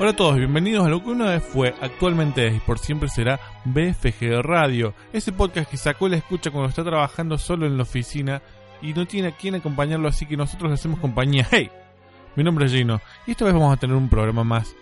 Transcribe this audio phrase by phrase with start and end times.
[0.00, 3.10] Hola a todos, bienvenidos a lo que una vez fue, actualmente es y por siempre
[3.10, 7.82] será BFG Radio, ese podcast que sacó la escucha cuando está trabajando solo en la
[7.82, 8.40] oficina
[8.80, 11.46] y no tiene a quien acompañarlo, así que nosotros le hacemos compañía.
[11.50, 11.70] ¡Hey!
[12.34, 14.74] Mi nombre es Gino y esta vez vamos a tener un programa más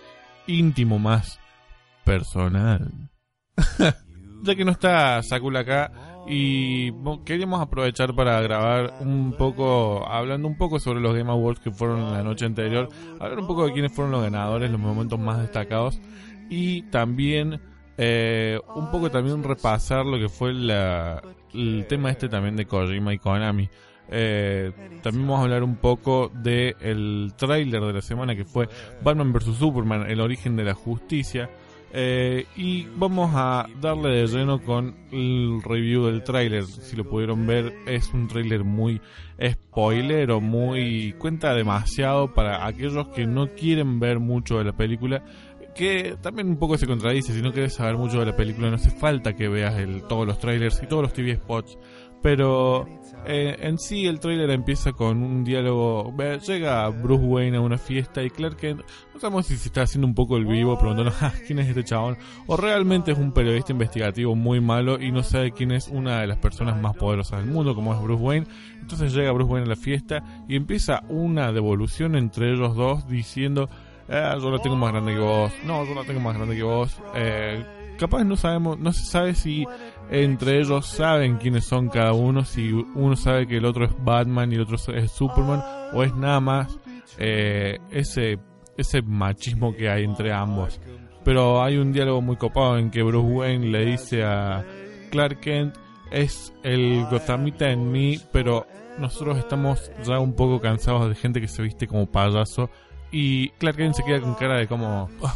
[0.46, 1.40] íntimo, más
[2.04, 2.88] personal.
[4.42, 5.90] ya que no está Sakula acá
[6.28, 6.92] y
[7.24, 12.12] queríamos aprovechar para grabar un poco, hablando un poco sobre los Game Awards que fueron
[12.12, 16.00] la noche anterior, hablar un poco de quiénes fueron los ganadores, los momentos más destacados
[16.50, 17.60] y también
[17.96, 23.18] eh, un poco también repasar lo que fue el tema este también de Kojima y
[23.18, 23.68] Konami.
[24.10, 28.68] Eh, también vamos a hablar un poco del el tráiler de la semana que fue
[29.02, 29.56] Batman vs.
[29.56, 31.50] Superman, el origen de la justicia.
[31.92, 36.64] Eh, y vamos a darle de lleno con el review del tráiler.
[36.64, 39.00] Si lo pudieron ver, es un tráiler muy
[39.42, 45.24] spoiler o muy cuenta demasiado para aquellos que no quieren ver mucho de la película.
[45.74, 48.76] Que también un poco se contradice, si no quieres saber mucho de la película no
[48.76, 49.76] hace falta que veas
[50.08, 51.78] todos los trailers y todos los TV spots.
[52.22, 52.86] Pero
[53.30, 56.14] eh, en sí el tráiler empieza con un diálogo.
[56.46, 58.80] Llega Bruce Wayne a una fiesta y Clark Kent,
[59.12, 61.12] no sabemos si se está haciendo un poco el vivo preguntando
[61.46, 62.16] quién es este chabón,
[62.46, 66.26] o realmente es un periodista investigativo muy malo y no sabe quién es una de
[66.26, 68.46] las personas más poderosas del mundo, como es Bruce Wayne.
[68.80, 73.68] Entonces llega Bruce Wayne a la fiesta y empieza una devolución entre ellos dos diciendo,
[74.08, 76.62] ah, yo la tengo más grande que vos, no, yo la tengo más grande que
[76.62, 76.96] vos.
[77.14, 77.62] Eh,
[77.98, 79.66] capaz no sabemos, no se sabe si
[80.10, 84.50] entre ellos saben quiénes son cada uno, si uno sabe que el otro es Batman
[84.52, 86.78] y el otro es Superman, o es nada más
[87.18, 88.38] eh, ese,
[88.76, 90.80] ese machismo que hay entre ambos.
[91.24, 94.64] Pero hay un diálogo muy copado en que Bruce Wayne le dice a
[95.10, 95.76] Clark Kent,
[96.10, 98.66] es el Gothamita en mí, pero
[98.98, 102.70] nosotros estamos ya un poco cansados de gente que se viste como payaso.
[103.10, 105.34] Y Clark Kent se queda con cara de como, ah,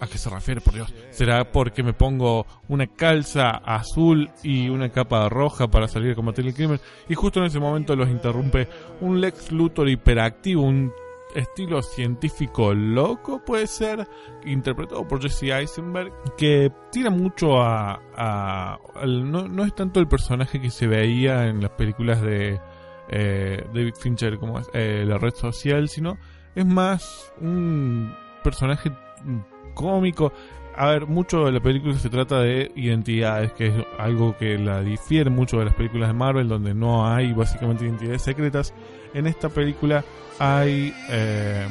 [0.00, 0.94] ¿A, qué se refiere, por Dios?
[1.10, 6.46] ¿Será porque me pongo una calza azul y una capa roja para salir a combatir
[6.46, 6.78] el crimen?
[7.08, 8.68] Y justo en ese momento los interrumpe
[9.00, 10.92] un Lex Luthor hiperactivo, un
[11.34, 14.06] estilo científico loco, puede ser,
[14.44, 18.78] interpretado por Jesse Eisenberg, que tira mucho a...
[19.04, 22.60] no, es tanto el personaje que se veía en las películas de
[23.08, 26.16] eh, David Fincher como es eh, la red social, sino
[26.54, 28.92] es más un personaje
[29.74, 30.32] cómico.
[30.76, 34.80] A ver, mucho de la película se trata de identidades, que es algo que la
[34.80, 38.74] difiere mucho de las películas de Marvel, donde no hay básicamente identidades secretas.
[39.14, 40.04] En esta película
[40.40, 41.66] hay eh,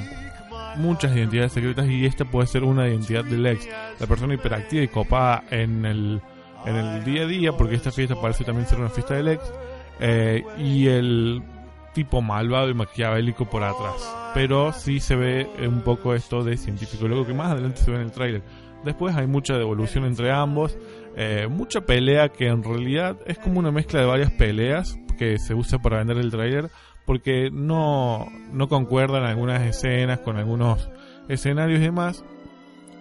[0.77, 3.67] muchas identidades secretas y esta puede ser una identidad del ex,
[3.99, 6.21] la persona hiperactiva y copada en el,
[6.65, 9.53] en el día a día, porque esta fiesta parece también ser una fiesta del ex,
[9.99, 11.43] eh, y el
[11.93, 14.15] tipo malvado y maquiavélico por atrás.
[14.33, 17.97] Pero sí se ve un poco esto de científico, luego que más adelante se ve
[17.97, 18.43] en el tráiler.
[18.83, 20.77] Después hay mucha devolución entre ambos,
[21.15, 25.53] eh, mucha pelea que en realidad es como una mezcla de varias peleas que se
[25.53, 26.69] usa para vender el tráiler
[27.05, 30.89] porque no, no concuerdan algunas escenas con algunos
[31.27, 32.23] escenarios y demás.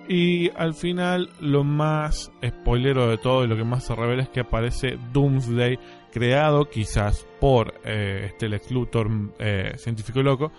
[0.08, 4.28] Y al final lo más spoilero de todo y lo que más se revela es
[4.28, 5.78] que aparece Doomsday
[6.12, 8.48] creado quizás por eh, este
[9.38, 10.52] eh, científico loco,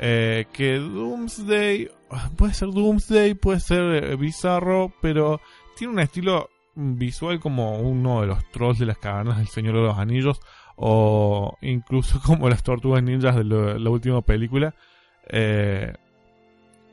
[0.00, 1.90] eh, que Doomsday
[2.36, 5.40] puede ser Doomsday, puede ser bizarro, pero
[5.76, 9.82] tiene un estilo visual como uno de los trolls de las cavernas del Señor de
[9.82, 10.40] los Anillos
[10.76, 14.74] o incluso como las tortugas ninjas de la última película.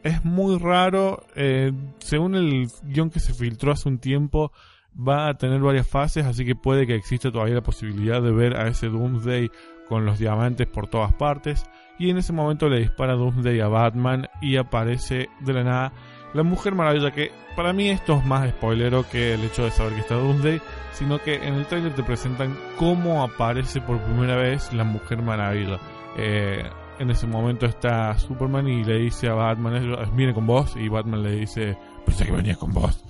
[0.03, 1.25] Es muy raro,
[1.99, 4.51] según el guion que se filtró hace un tiempo,
[4.95, 8.55] va a tener varias fases, así que puede que exista todavía la posibilidad de ver
[8.57, 9.49] a ese Doomsday
[9.87, 11.65] con los diamantes por todas partes.
[11.99, 15.93] Y en ese momento le dispara Doomsday a Batman y aparece de la nada
[16.33, 19.93] la Mujer Maravilla, que para mí esto es más spoilero que el hecho de saber
[19.93, 20.59] que está Doomsday,
[20.91, 25.79] sino que en el trailer te presentan cómo aparece por primera vez la Mujer Maravilla.
[26.17, 26.63] Eh,
[27.03, 31.21] en ese momento está Superman y le dice a Batman, viene con vos, y Batman
[31.21, 33.03] le dice, pensé que venía con vos.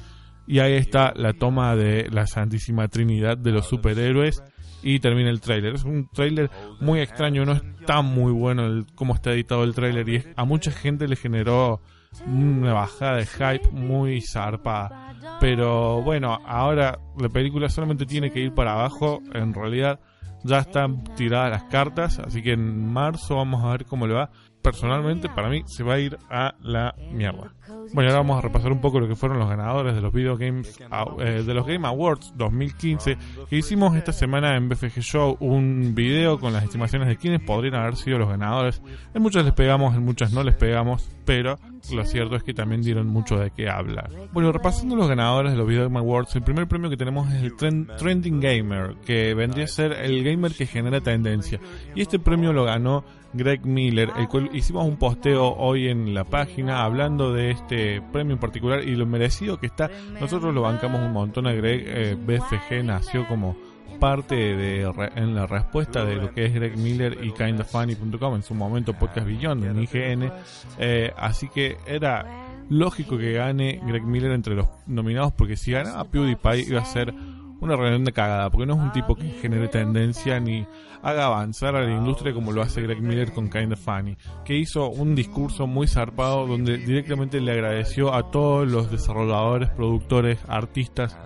[0.45, 4.43] Y ahí está la toma de la Santísima Trinidad de los superhéroes
[4.81, 5.75] y termina el tráiler.
[5.75, 6.49] Es un tráiler
[6.81, 10.71] muy extraño, no está muy bueno el, cómo está editado el tráiler y a mucha
[10.71, 11.81] gente le generó
[12.25, 15.15] una bajada de hype muy zarpada.
[15.39, 19.99] Pero bueno, ahora la película solamente tiene que ir para abajo, en realidad
[20.43, 24.29] ya están tiradas las cartas, así que en marzo vamos a ver cómo le va.
[24.63, 27.53] Personalmente para mí se va a ir a la mierda.
[27.93, 30.37] Bueno, ahora vamos a repasar un poco lo que fueron los ganadores de los Video
[30.37, 30.79] Games
[31.19, 33.17] eh, de los Game Awards 2015
[33.49, 37.75] que hicimos esta semana en BFG Show un video con las estimaciones de quiénes podrían
[37.75, 38.81] haber sido los ganadores.
[39.13, 41.59] En muchas les pegamos, en muchas no les pegamos, pero
[41.91, 44.09] lo cierto es que también dieron mucho de qué hablar.
[44.31, 47.43] Bueno, repasando los ganadores de los Video Game Awards, el primer premio que tenemos es
[47.43, 51.59] el Trending Gamer, que vendría a ser el gamer que genera tendencia.
[51.93, 56.23] Y este premio lo ganó Greg Miller, el cual hicimos un posteo hoy en la
[56.23, 59.89] página hablando de este premio en particular y lo merecido que está.
[60.19, 61.83] Nosotros lo bancamos un montón a Greg.
[61.85, 63.55] Eh, BFG nació como
[63.99, 64.81] parte de
[65.15, 69.25] en la respuesta de lo que es Greg Miller y kindafunny.com en su momento podcast
[69.27, 70.31] Beyond en IGN
[70.77, 72.25] eh, así que era
[72.69, 77.13] lógico que gane Greg Miller entre los nominados porque si ganaba PewDiePie iba a ser
[77.63, 80.67] una reunión de cagada, porque no es un tipo que genere tendencia ni
[81.01, 84.89] haga avanzar a la industria como lo hace Greg Miller con Kinda Funny, que hizo
[84.89, 91.17] un discurso muy zarpado donde directamente le agradeció a todos los desarrolladores, productores, artistas,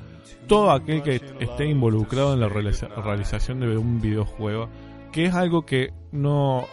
[0.47, 4.69] todo aquel que esté involucrado en la realización de un videojuego,
[5.11, 6.65] que es algo que no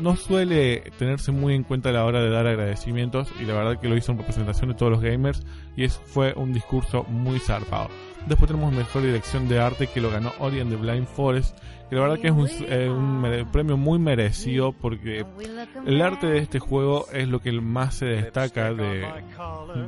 [0.00, 3.80] no suele tenerse muy en cuenta a la hora de dar agradecimientos y la verdad
[3.80, 5.42] que lo hizo en representación de todos los gamers
[5.76, 7.88] y es, fue un discurso muy zarpado.
[8.28, 11.56] Después tenemos mejor dirección de arte que lo ganó Ori and the Blind Forest,
[11.88, 12.46] que la verdad que es un,
[13.24, 15.24] eh, premio muy merecido porque
[15.86, 19.06] el arte de este juego es lo que más se destaca de,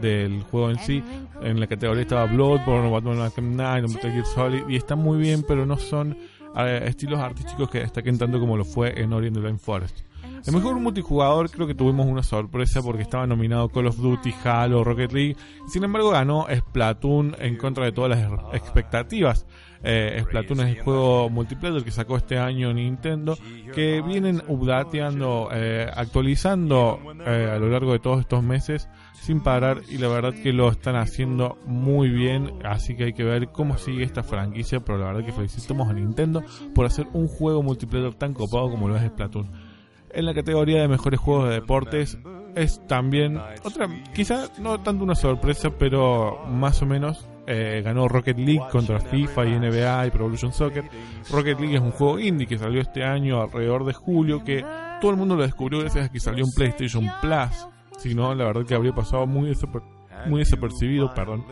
[0.01, 1.05] del juego en sí.
[1.43, 5.45] En la categoría estaba Bloodborne, Batman Arkham Knight, Metal Gear Solid y está muy bien,
[5.47, 6.17] pero no son
[6.57, 10.10] eh, estilos artísticos que destaquen tanto como lo fue en Ori and the Blind Forest.
[10.47, 14.85] El mejor multijugador creo que tuvimos una sorpresa porque estaba nominado Call of Duty, Halo,
[14.85, 15.37] Rocket League.
[15.69, 19.47] Sin embargo ganó Splatoon en contra de todas las expectativas.
[19.83, 23.37] Eh, Splatoon es el juego multiplayer que sacó este año Nintendo,
[23.75, 28.89] que vienen updateando, eh, actualizando eh, a lo largo de todos estos meses
[29.21, 33.25] sin parar y la verdad que lo están haciendo muy bien, así que hay que
[33.25, 36.43] ver cómo sigue esta franquicia, pero la verdad que felicitamos a Nintendo
[36.75, 39.51] por hacer un juego multiplayer tan copado como lo es Splatoon
[40.13, 42.19] en la categoría de mejores juegos de deportes
[42.55, 48.39] es también otra, quizá no tanto una sorpresa, pero más o menos eh, ganó Rocket
[48.39, 50.85] League contra FIFA y NBA y Pro Evolution Soccer.
[51.31, 54.65] Rocket League es un juego indie que salió este año alrededor de julio, que
[55.01, 57.67] todo el mundo lo descubrió gracias a que salió un PlayStation Plus.
[57.99, 59.53] Si no, la verdad que habría pasado muy,
[60.27, 61.45] muy desapercibido, perdón.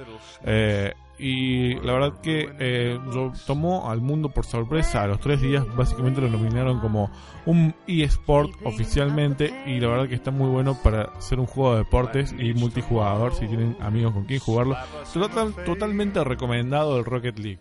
[0.45, 2.99] Eh, y la verdad que eh,
[3.47, 5.03] tomó al mundo por sorpresa.
[5.03, 7.11] A los tres días básicamente lo nominaron como
[7.47, 11.79] un eSport oficialmente y la verdad que está muy bueno para ser un juego de
[11.79, 14.77] deportes y multijugador si tienen amigos con quien jugarlo.
[15.13, 17.61] Total, totalmente recomendado el Rocket League.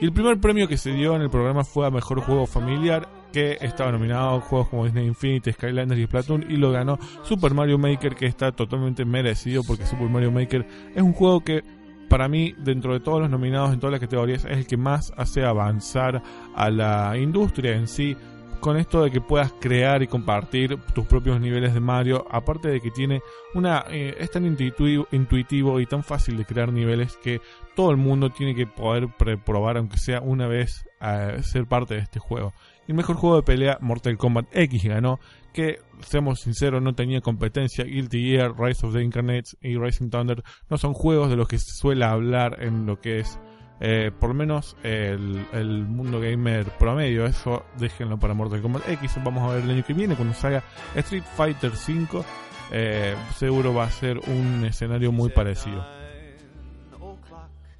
[0.00, 3.08] Y el primer premio que se dio en el programa fue a Mejor Juego Familiar,
[3.32, 7.54] que estaba nominado a juegos como Disney Infinity, Skylanders y Splatoon, y lo ganó Super
[7.54, 11.62] Mario Maker, que está totalmente merecido porque Super Mario Maker es un juego que
[12.12, 15.14] para mí, dentro de todos los nominados en todas las categorías, es el que más
[15.16, 16.22] hace avanzar
[16.54, 18.14] a la industria en sí.
[18.60, 22.82] Con esto de que puedas crear y compartir tus propios niveles de Mario, aparte de
[22.82, 23.22] que tiene
[23.54, 23.86] una.
[23.88, 27.40] Eh, es tan intuitivo, intuitivo y tan fácil de crear niveles que
[27.74, 29.08] todo el mundo tiene que poder
[29.42, 32.54] probar, aunque sea una vez, a ser parte de este juego.
[32.86, 35.18] Y el mejor juego de pelea, Mortal Kombat X, ganó
[35.52, 37.84] que, seamos sinceros, no tenía competencia.
[37.84, 41.58] Guilty Gear, Rise of the Incarnates y Rising Thunder no son juegos de los que
[41.58, 43.38] se suele hablar en lo que es,
[43.80, 45.44] eh, por lo menos, el,
[45.88, 47.26] mundo gamer promedio.
[47.26, 49.16] Eso déjenlo para Mortal Kombat X.
[49.24, 50.62] Vamos a ver el año que viene cuando salga
[50.94, 52.24] Street Fighter 5.
[52.70, 56.01] Eh, seguro va a ser un escenario muy parecido.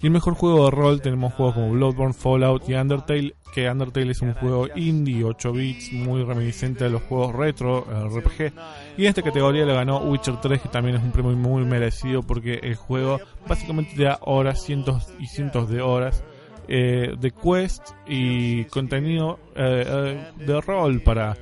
[0.02, 4.11] Y el mejor juego de rol tenemos juegos como Bloodborne, Fallout y Undertale, que Undertale
[4.11, 8.52] es un juego indie 8 bits muy reminiscente a los juegos retro, RPG.
[8.97, 12.25] Y en esta categoría le ganó Witcher 3, que también es un premio muy merecido
[12.25, 16.25] porque el juego básicamente te da horas, cientos y cientos de horas
[16.66, 21.37] eh, de quest y contenido eh, eh, de rol para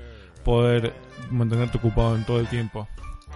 [0.44, 0.92] poder
[1.30, 2.86] mantenerte ocupado en todo el tiempo.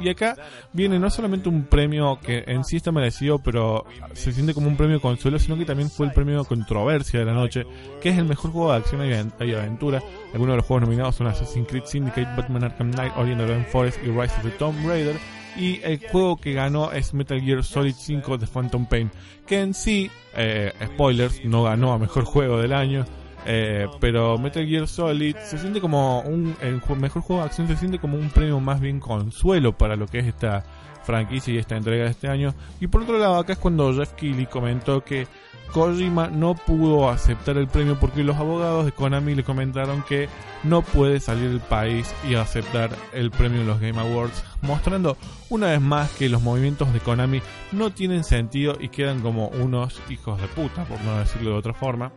[0.00, 0.36] Y acá
[0.72, 4.76] viene no solamente un premio que en sí está merecido, pero se siente como un
[4.76, 7.64] premio consuelo, sino que también fue el premio de controversia de la noche,
[8.00, 10.02] que es el mejor juego de acción y aventura.
[10.32, 13.98] Algunos de los juegos nominados son Assassin's Creed Syndicate, Batman Arkham Knight, Orient of Forest
[14.02, 15.16] y Rise of the Tomb Raider.
[15.56, 19.10] Y el juego que ganó es Metal Gear Solid 5 de Phantom Pain,
[19.46, 23.04] que en sí, eh, spoilers, no ganó a mejor juego del año
[23.46, 27.76] Eh, pero Metal Gear Solid se siente como un el mejor juego de acción se
[27.76, 30.64] siente como un premio más bien consuelo para lo que es esta
[31.02, 34.14] franquicia y esta entrega de este año y por otro lado acá es cuando Jeff
[34.14, 35.26] Keighley comentó que
[35.74, 40.28] Kojima no pudo aceptar el premio porque los abogados de Konami le comentaron que
[40.62, 45.16] no puede salir del país y aceptar el premio en los Game Awards, mostrando
[45.50, 50.00] una vez más que los movimientos de Konami no tienen sentido y quedan como unos
[50.08, 52.12] hijos de puta, por no decirlo de otra forma.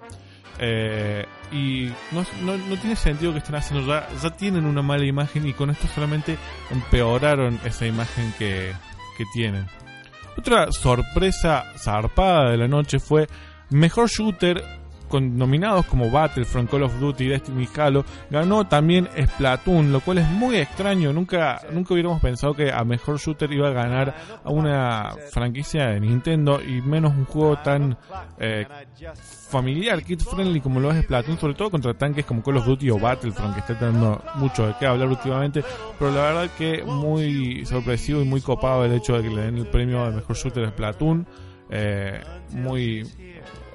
[0.59, 2.23] Eh, y no,
[2.77, 6.37] tiene sentido que estén haciendo, ya, ya tienen una mala imagen y con esto solamente
[6.71, 8.73] empeoraron esa imagen que,
[9.17, 9.67] que tienen.
[10.37, 13.27] Otra sorpresa zarpada de la noche fue
[13.69, 14.63] Mejor Shooter
[15.07, 20.27] con nominados como Battlefront, Call of Duty, Destiny Halo, ganó también Splatoon, lo cual es
[20.29, 21.13] muy extraño.
[21.13, 25.99] Nunca, nunca hubiéramos pensado que a mejor shooter iba a ganar a una franquicia de
[25.99, 27.97] Nintendo y menos un juego tan
[28.39, 28.67] eh,
[29.49, 32.89] familiar, kid friendly como lo es Splatoon, sobre todo contra tanques como Call of Duty
[32.89, 35.63] o Battlefront, que está dando mucho de qué hablar últimamente.
[35.97, 39.57] Pero la verdad que muy sorpresivo y muy copado el hecho de que le den
[39.57, 41.27] el premio al mejor shooter a Splatoon.
[41.69, 42.21] Eh,
[42.51, 43.03] muy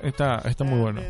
[0.02, 1.00] está, está muy bueno.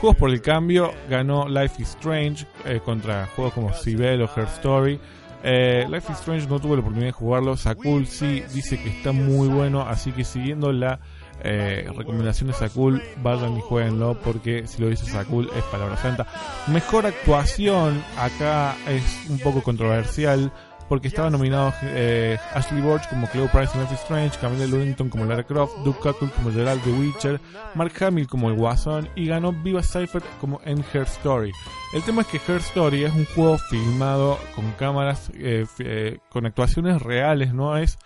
[0.00, 4.44] Juegos por el cambio, ganó Life is Strange eh, contra juegos como Cibel o Her
[4.44, 5.00] Story.
[5.42, 7.56] Eh, Life is Strange no tuve la oportunidad de jugarlo.
[7.56, 11.00] Sakul sí dice que está muy bueno, así que siguiendo la
[11.42, 16.26] eh, recomendación de Sakul, vayan y jueguenlo porque si lo dice Sakul es palabra santa.
[16.68, 20.52] Mejor actuación, acá es un poco controversial
[20.88, 25.08] porque estaban nominados eh, Ashley Borch como Cleo Price en Life is Strange, Camille Ludington
[25.08, 27.40] como Lara Croft, Duke Cuttle como Gerald the Witcher,
[27.74, 31.52] Mark Hamill como el Guasón y ganó Viva Cypher como en Her Story.
[31.94, 36.46] El tema es que Her Story es un juego filmado con cámaras, eh, eh, con
[36.46, 37.98] actuaciones reales, no es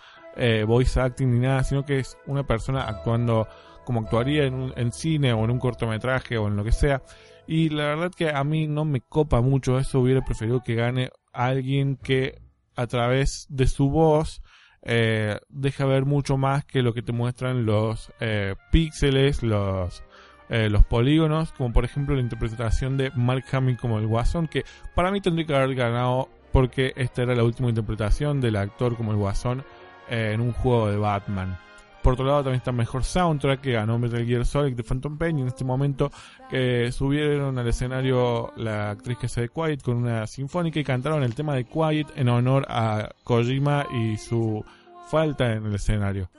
[0.65, 3.47] voice acting ni nada, sino que es una persona actuando
[3.85, 7.03] como actuaría en, un, en cine o en un cortometraje o en lo que sea.
[7.45, 11.09] Y la verdad que a mí no me copa mucho eso, hubiera preferido que gane
[11.33, 12.42] alguien que
[12.75, 14.41] a través de su voz
[14.85, 20.03] eh, deja ver mucho más que lo que te muestran los eh, píxeles, los,
[20.49, 24.65] eh, los polígonos, como por ejemplo la interpretación de Mark Hamill como el Guasón, que
[24.93, 29.11] para mí tendría que haber ganado porque esta era la última interpretación del actor como
[29.11, 29.63] el Guasón
[30.09, 31.57] en un juego de Batman.
[32.03, 35.39] Por otro lado también está Mejor Soundtrack que ganó Metal Gear Solid de Phantom Pain
[35.39, 36.11] y en este momento
[36.49, 41.23] que subieron al escenario la actriz que hace de Quiet con una sinfónica y cantaron
[41.23, 44.65] el tema de Quiet en honor a Kojima y su
[45.09, 46.29] falta en el escenario.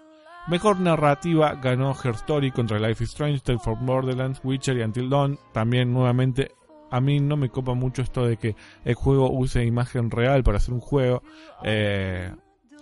[0.49, 5.09] Mejor narrativa ganó Her Story contra Life is Strange, Tale for Borderlands, Witcher y Until
[5.09, 5.39] Dawn.
[5.55, 6.53] También nuevamente
[6.91, 8.55] a mí no me copa mucho esto de que
[8.85, 11.23] el juego use imagen real para hacer un juego.
[11.63, 12.31] Eh,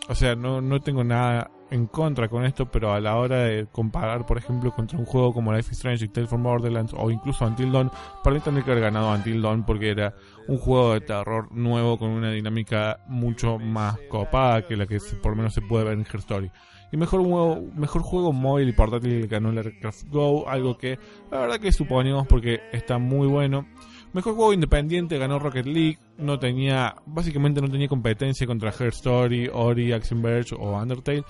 [0.09, 3.67] o sea, no, no tengo nada en contra con esto, pero a la hora de
[3.73, 7.47] comparar, por ejemplo, contra un juego como Life is Strange Tales from Borderlands o incluso
[7.47, 7.91] Until Dawn,
[8.23, 10.15] para mí tendría que haber ganado Until Dawn porque era
[10.49, 15.33] un juego de terror nuevo con una dinámica mucho más copada que la que por
[15.33, 16.51] lo menos se puede ver en Her Story.
[16.93, 20.99] Y mejor juego, mejor juego móvil y portátil que ganó el Aircraft Go, algo que
[21.31, 23.67] la verdad que suponíamos porque está muy bueno.
[24.13, 25.99] Mejor juego independiente ganó Rocket League.
[26.19, 31.25] No tenía, básicamente no tenía competencia contra Her Story, Ori, Action Verge o Undertale.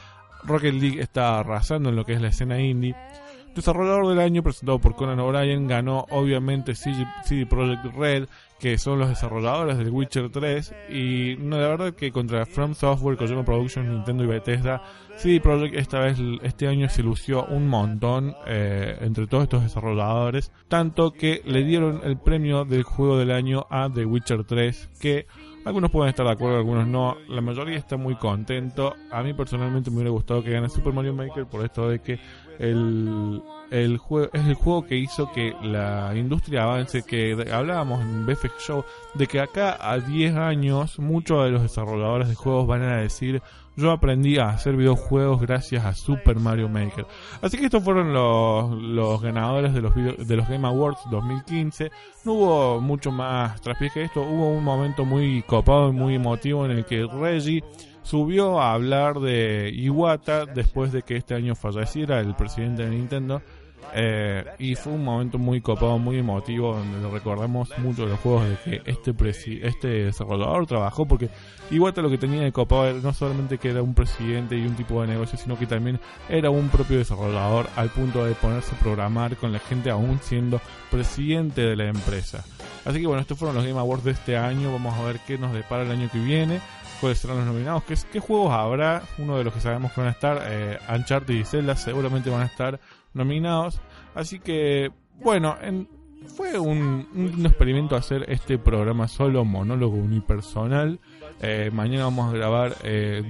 [0.44, 2.94] Rocket League está arrasando en lo que es la escena indie.
[3.54, 8.28] Desarrollador del año presentado por Conan O'Brien ganó obviamente CD Projekt Red,
[8.62, 13.16] que son los desarrolladores del Witcher 3 y no la verdad que contra From Software,
[13.16, 14.84] Kojima Productions, Nintendo y Bethesda,
[15.16, 20.52] CD Projekt esta vez este año se lució un montón eh, entre todos estos desarrolladores,
[20.68, 25.26] tanto que le dieron el premio del juego del año a The Witcher 3 que
[25.64, 27.16] algunos pueden estar de acuerdo, algunos no.
[27.28, 28.94] La mayoría está muy contento.
[29.12, 32.18] A mí personalmente me hubiera gustado que gane Super Mario Maker por esto de que
[32.58, 38.26] el, el juego es el juego que hizo que la industria avance, que hablábamos en
[38.26, 42.82] BFX Show, de que acá a 10 años muchos de los desarrolladores de juegos van
[42.82, 43.42] a decir
[43.76, 47.06] yo aprendí a hacer videojuegos gracias a Super Mario Maker.
[47.40, 51.90] Así que estos fueron los, los ganadores de los, de los Game Awards 2015.
[52.24, 54.20] No hubo mucho más traspié que esto.
[54.20, 57.64] Hubo un momento muy copado y muy emotivo en el que Reggie
[58.02, 63.42] subió a hablar de Iwata después de que este año falleciera el presidente de Nintendo
[63.94, 68.56] eh, y fue un momento muy copado, muy emotivo, donde recordamos mucho los juegos de
[68.56, 69.12] que este
[69.66, 71.28] este desarrollador trabajó, porque
[71.70, 75.02] igual lo que tenía de copado no solamente que era un presidente y un tipo
[75.02, 79.36] de negocio, sino que también era un propio desarrollador al punto de ponerse a programar
[79.36, 82.44] con la gente aún siendo presidente de la empresa.
[82.84, 85.38] Así que bueno, estos fueron los Game Awards de este año, vamos a ver qué
[85.38, 86.60] nos depara el año que viene
[87.02, 89.02] cuáles serán los nominados, qué, qué juegos habrá.
[89.18, 92.42] Uno de los que sabemos que van a estar, eh, Uncharted y Zelda, seguramente van
[92.42, 92.78] a estar
[93.14, 93.80] nominados.
[94.14, 94.90] Así que,
[95.20, 95.88] bueno, en
[96.28, 101.00] fue un, un experimento hacer este programa solo, monólogo unipersonal.
[101.40, 103.22] Eh, mañana vamos a grabar eh,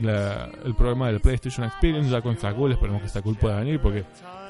[0.65, 2.73] el programa del PlayStation Experience ya con Sakul.
[2.73, 4.05] Esperemos que Sakul pueda venir porque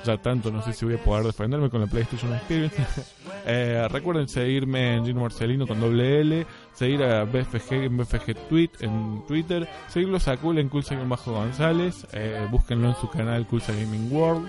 [0.04, 2.82] ya tanto no sé si voy a poder defenderme con la PlayStation Experience.
[3.44, 8.36] Eh, recuerden seguirme en Gino Marcelino con doble L, seguir a BFG en BFG
[8.82, 10.70] en Twitter, seguirlo a Sakul en
[11.08, 12.06] Bajo González,
[12.52, 14.48] búsquenlo en su canal Culsa Gaming World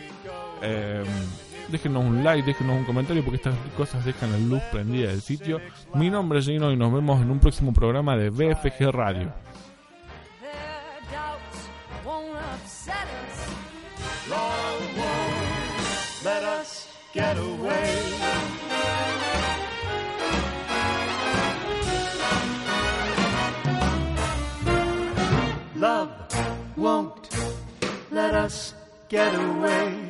[1.69, 5.59] déjenos un like, déjenos un comentario porque estas cosas dejan la luz prendida del sitio.
[5.93, 9.33] Mi nombre es Gino y nos vemos en un próximo programa de BFG Radio.
[28.13, 28.75] Let us
[29.09, 30.02] get away.